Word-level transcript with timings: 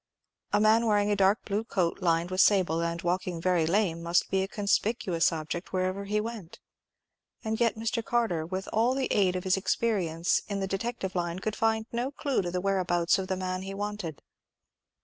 A 0.51 0.59
man 0.59 0.87
wearing 0.87 1.11
a 1.11 1.15
dark 1.15 1.45
blue 1.45 1.63
coat 1.63 2.01
lined 2.01 2.31
with 2.31 2.41
sable, 2.41 2.81
and 2.81 2.99
walking 3.03 3.39
very 3.39 3.67
lame, 3.67 4.01
must 4.01 4.31
be 4.31 4.41
a 4.41 4.47
conspicuous 4.47 5.31
object 5.31 5.71
wherever 5.73 6.05
he 6.05 6.19
went; 6.19 6.59
and 7.43 7.59
yet 7.59 7.75
Mr. 7.75 8.03
Carter, 8.03 8.43
with 8.43 8.67
all 8.73 8.95
the 8.95 9.13
aid 9.13 9.35
of 9.35 9.43
his 9.43 9.57
experience 9.57 10.41
in 10.47 10.59
the 10.59 10.65
detective 10.65 11.13
line, 11.13 11.37
could 11.37 11.55
find 11.55 11.85
no 11.91 12.09
clue 12.09 12.41
to 12.41 12.49
the 12.49 12.61
whereabouts 12.61 13.19
of 13.19 13.27
the 13.27 13.37
man 13.37 13.61
he 13.61 13.75
wanted. 13.75 14.23